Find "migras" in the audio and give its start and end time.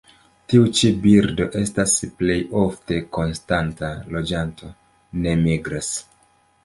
5.47-5.93